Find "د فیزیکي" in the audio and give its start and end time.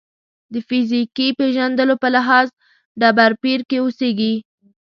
0.53-1.27